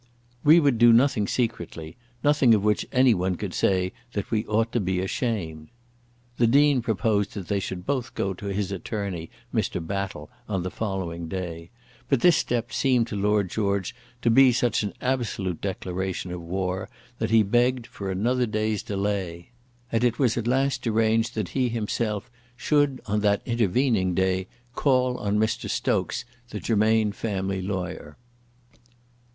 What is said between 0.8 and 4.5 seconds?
nothing secretly nothing of which any one could say that we